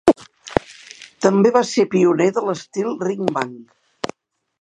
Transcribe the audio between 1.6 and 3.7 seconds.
ser pioner de l'estil ringbang.